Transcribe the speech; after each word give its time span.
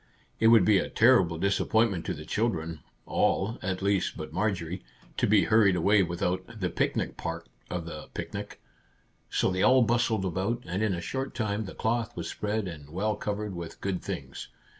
It 0.39 0.47
would 0.47 0.65
be 0.65 0.79
a 0.79 0.89
terrible 0.89 1.37
disappointment 1.37 2.07
to 2.07 2.15
the 2.15 2.25
children 2.25 2.79
(all, 3.05 3.59
at 3.61 3.83
least, 3.83 4.17
but 4.17 4.33
Marjorie!) 4.33 4.83
to 5.19 5.27
be 5.27 5.43
hurried 5.43 5.75
away 5.75 6.01
without" 6.01 6.43
the 6.59 6.71
picnic 6.71 7.17
part 7.17 7.47
of 7.69 7.85
the 7.85 8.09
picnic." 8.15 8.59
So 9.29 9.51
they 9.51 9.61
all 9.61 9.83
bustled 9.83 10.25
about, 10.25 10.63
and 10.65 10.81
in 10.81 10.95
a 10.95 11.01
short 11.01 11.35
time 11.35 11.65
the 11.65 11.75
cloth 11.75 12.17
was 12.17 12.27
spread, 12.27 12.67
and 12.67 12.89
well 12.89 13.15
covered 13.15 13.53
with 13.53 13.79
good 13.79 14.01
things. 14.01 14.47